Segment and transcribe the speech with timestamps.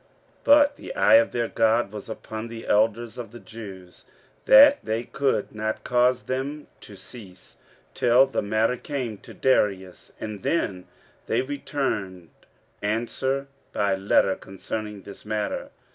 [0.01, 0.09] 15:005:005
[0.45, 4.03] But the eye of their God was upon the elders of the Jews,
[4.45, 7.57] that they could not cause them to cease,
[7.93, 10.87] till the matter came to Darius: and then
[11.27, 12.31] they returned
[12.81, 15.69] answer by letter concerning this matter.